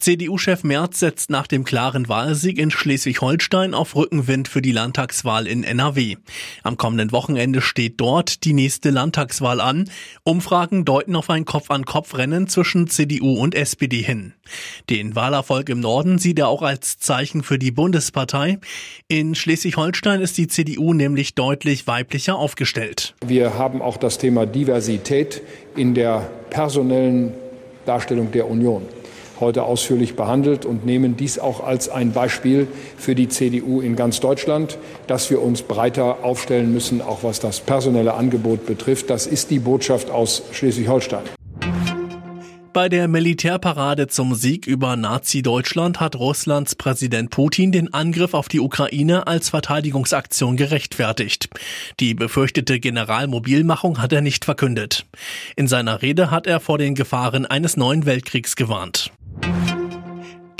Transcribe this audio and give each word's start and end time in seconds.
CDU-Chef 0.00 0.64
Merz 0.64 0.98
setzt 0.98 1.28
nach 1.28 1.46
dem 1.46 1.62
klaren 1.62 2.08
Wahlsieg 2.08 2.58
in 2.58 2.70
Schleswig-Holstein 2.70 3.74
auf 3.74 3.94
Rückenwind 3.94 4.48
für 4.48 4.62
die 4.62 4.72
Landtagswahl 4.72 5.46
in 5.46 5.62
NRW. 5.62 6.16
Am 6.62 6.78
kommenden 6.78 7.12
Wochenende 7.12 7.60
steht 7.60 8.00
dort 8.00 8.44
die 8.44 8.54
nächste 8.54 8.88
Landtagswahl 8.88 9.60
an. 9.60 9.90
Umfragen 10.24 10.86
deuten 10.86 11.16
auf 11.16 11.28
ein 11.28 11.44
Kopf-an-Kopf-Rennen 11.44 12.48
zwischen 12.48 12.88
CDU 12.88 13.34
und 13.34 13.54
SPD 13.54 14.00
hin. 14.00 14.32
Den 14.88 15.14
Wahlerfolg 15.14 15.68
im 15.68 15.80
Norden 15.80 16.18
sieht 16.18 16.38
er 16.38 16.48
auch 16.48 16.62
als 16.62 16.98
Zeichen 16.98 17.42
für 17.42 17.58
die 17.58 17.70
Bundespartei. 17.70 18.58
In 19.06 19.34
Schleswig-Holstein 19.34 20.22
ist 20.22 20.38
die 20.38 20.48
CDU 20.48 20.94
nämlich 20.94 21.34
deutlich 21.34 21.86
weiblicher 21.86 22.36
aufgestellt. 22.36 23.14
Wir 23.26 23.58
haben 23.58 23.82
auch 23.82 23.98
das 23.98 24.16
Thema 24.16 24.46
Diversität 24.46 25.42
in 25.76 25.92
der 25.92 26.30
personellen 26.48 27.34
Darstellung 27.84 28.32
der 28.32 28.48
Union 28.48 28.86
heute 29.40 29.64
ausführlich 29.64 30.16
behandelt 30.16 30.64
und 30.64 30.84
nehmen 30.86 31.16
dies 31.16 31.38
auch 31.38 31.64
als 31.64 31.88
ein 31.88 32.12
Beispiel 32.12 32.68
für 32.96 33.14
die 33.14 33.28
CDU 33.28 33.80
in 33.80 33.96
ganz 33.96 34.20
Deutschland, 34.20 34.78
dass 35.06 35.30
wir 35.30 35.42
uns 35.42 35.62
breiter 35.62 36.18
aufstellen 36.22 36.72
müssen, 36.72 37.02
auch 37.02 37.22
was 37.22 37.40
das 37.40 37.60
personelle 37.60 38.14
Angebot 38.14 38.66
betrifft. 38.66 39.10
Das 39.10 39.26
ist 39.26 39.50
die 39.50 39.58
Botschaft 39.58 40.10
aus 40.10 40.42
Schleswig-Holstein. 40.52 41.24
Bei 42.72 42.88
der 42.88 43.08
Militärparade 43.08 44.06
zum 44.06 44.36
Sieg 44.36 44.68
über 44.68 44.94
Nazi-Deutschland 44.94 45.98
hat 45.98 46.14
Russlands 46.14 46.76
Präsident 46.76 47.30
Putin 47.30 47.72
den 47.72 47.92
Angriff 47.92 48.32
auf 48.32 48.48
die 48.48 48.60
Ukraine 48.60 49.26
als 49.26 49.48
Verteidigungsaktion 49.48 50.56
gerechtfertigt. 50.56 51.48
Die 51.98 52.14
befürchtete 52.14 52.78
Generalmobilmachung 52.78 54.00
hat 54.00 54.12
er 54.12 54.20
nicht 54.20 54.44
verkündet. 54.44 55.04
In 55.56 55.66
seiner 55.66 56.00
Rede 56.00 56.30
hat 56.30 56.46
er 56.46 56.60
vor 56.60 56.78
den 56.78 56.94
Gefahren 56.94 57.44
eines 57.44 57.76
neuen 57.76 58.06
Weltkriegs 58.06 58.54
gewarnt. 58.54 59.10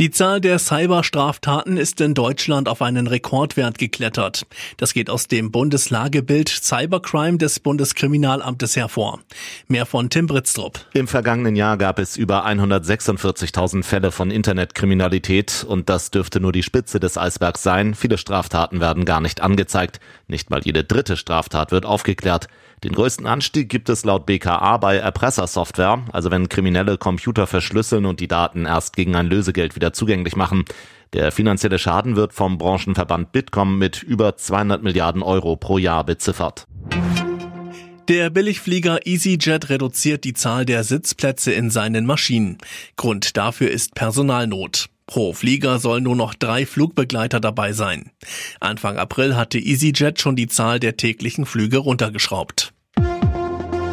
Die 0.01 0.11
Zahl 0.11 0.41
der 0.41 0.59
Cyberstraftaten 0.59 1.77
ist 1.77 2.01
in 2.01 2.15
Deutschland 2.15 2.71
auf 2.71 2.81
einen 2.81 3.07
Rekordwert 3.07 3.77
geklettert. 3.77 4.47
Das 4.79 4.95
geht 4.95 5.11
aus 5.11 5.29
dem 5.29 5.53
Bundeslagebild 5.53 6.49
Cybercrime 6.49 7.37
des 7.37 7.61
Bundeskriminalamtes 7.61 8.77
hervor. 8.77 9.21
Mehr 9.69 9.85
von 9.85 10.09
Tim 10.09 10.27
Britztrup. 10.27 10.81
Im 10.95 11.07
vergangenen 11.07 11.55
Jahr 11.55 11.77
gab 11.77 11.99
es 11.99 12.17
über 12.17 12.47
146.000 12.47 13.83
Fälle 13.83 14.11
von 14.11 14.31
Internetkriminalität 14.31 15.67
und 15.69 15.91
das 15.91 16.11
dürfte 16.11 16.41
nur 16.41 16.53
die 16.53 16.63
Spitze 16.63 16.99
des 16.99 17.19
Eisbergs 17.19 17.63
sein. 17.63 17.95
Viele 17.95 18.17
Straftaten 18.17 18.81
werden 18.81 19.05
gar 19.05 19.21
nicht 19.21 19.43
angezeigt. 19.43 20.01
Nicht 20.29 20.49
mal 20.49 20.63
jede 20.65 20.83
dritte 20.83 21.19
Straftat 21.19 21.73
wird 21.73 21.85
aufgeklärt. 21.85 22.49
Den 22.83 22.93
größten 22.93 23.27
Anstieg 23.27 23.69
gibt 23.69 23.91
es 23.91 24.05
laut 24.05 24.25
BKA 24.25 24.79
bei 24.79 24.97
Erpressersoftware, 24.97 26.03
also 26.13 26.31
wenn 26.31 26.49
Kriminelle 26.49 26.97
Computer 26.97 27.47
verschlüsseln 27.47 28.07
und 28.07 28.21
die 28.21 28.29
Daten 28.29 28.65
erst 28.65 28.97
gegen 28.97 29.15
ein 29.17 29.27
Lösegeld 29.27 29.77
wieder 29.77 29.93
zugänglich 29.93 30.35
machen. 30.35 30.65
Der 31.13 31.31
finanzielle 31.31 31.79
Schaden 31.79 32.17
wird 32.17 32.33
vom 32.33 32.57
Branchenverband 32.57 33.33
Bitkom 33.33 33.79
mit 33.79 34.03
über 34.03 34.37
200 34.37 34.83
Milliarden 34.83 35.23
Euro 35.23 35.57
pro 35.57 35.77
Jahr 35.77 36.05
beziffert. 36.05 36.67
Der 38.09 38.29
Billigflieger 38.29 39.07
EasyJet 39.07 39.69
reduziert 39.71 40.25
die 40.25 40.35
Zahl 40.35 40.65
der 40.65 40.83
Sitzplätze 40.83 41.53
in 41.53 41.71
seinen 41.71 42.07
Maschinen. 42.07 42.59
Grund 42.97 43.37
dafür 43.37 43.71
ist 43.71 43.95
Personalnot. 43.95 44.90
Pro 45.11 45.33
Flieger 45.33 45.81
sollen 45.81 46.05
nur 46.05 46.15
noch 46.15 46.35
drei 46.35 46.65
Flugbegleiter 46.65 47.41
dabei 47.41 47.73
sein. 47.73 48.13
Anfang 48.61 48.97
April 48.97 49.35
hatte 49.35 49.59
EasyJet 49.59 50.21
schon 50.21 50.37
die 50.37 50.47
Zahl 50.47 50.79
der 50.79 50.97
täglichen 50.97 51.47
Flüge 51.47 51.79
runtergeschraubt. 51.79 52.73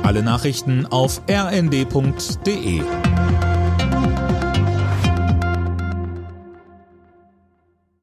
Alle 0.04 0.22
Nachrichten 0.22 0.86
auf 0.86 1.24
rnd.de 1.28 2.82